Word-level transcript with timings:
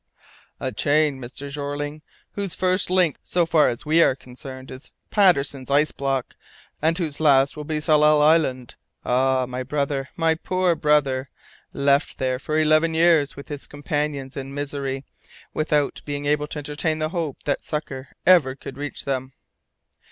"A 0.59 0.71
chain, 0.71 1.21
Mr. 1.21 1.47
Jeorling, 1.51 2.01
whose 2.31 2.55
first 2.55 2.89
link, 2.89 3.17
so 3.23 3.45
far 3.45 3.69
as 3.69 3.85
we 3.85 4.01
are 4.01 4.15
concerned, 4.15 4.71
is 4.71 4.89
Patterson's 5.11 5.69
ice 5.69 5.91
block, 5.91 6.35
and 6.81 6.97
whose 6.97 7.19
last 7.19 7.55
will 7.55 7.65
be 7.65 7.79
Tsalal 7.79 8.19
Island. 8.19 8.73
Ah! 9.05 9.45
My 9.47 9.61
brother! 9.61 10.09
my 10.15 10.33
poor 10.33 10.73
brother! 10.73 11.29
Left 11.71 12.17
there 12.17 12.39
for 12.39 12.57
eleven 12.57 12.95
years, 12.95 13.35
with 13.35 13.47
his 13.49 13.67
companions 13.67 14.35
in 14.35 14.55
misery, 14.55 15.05
without 15.53 16.01
being 16.03 16.25
able 16.25 16.47
to 16.47 16.57
entertain 16.57 16.97
the 16.97 17.09
hope 17.09 17.43
that 17.43 17.63
succour 17.63 18.07
ever 18.25 18.55
could 18.55 18.77
reach 18.79 19.05
them! 19.05 19.33